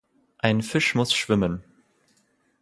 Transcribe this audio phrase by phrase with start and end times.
[0.39, 1.63] Ein Fisch muss schwimmen.